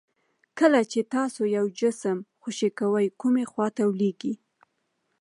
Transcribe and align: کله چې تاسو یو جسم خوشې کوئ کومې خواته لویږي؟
کله 0.59 0.79
چې 0.91 0.99
تاسو 1.15 1.41
یو 1.57 1.65
جسم 1.79 2.17
خوشې 2.41 2.69
کوئ 2.79 3.07
کومې 3.21 3.45
خواته 3.51 3.83
لویږي؟ 3.89 4.33